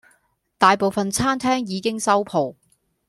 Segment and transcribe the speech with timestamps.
[0.57, 2.55] 大部份餐廳已經收舖